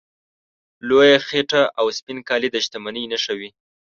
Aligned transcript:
لویه 0.87 1.17
خېټه 1.27 1.61
او 1.79 1.85
سپین 1.97 2.19
کالي 2.29 2.49
د 2.51 2.55
شتمنۍ 2.65 3.03
نښې 3.11 3.33
وې. 3.39 3.49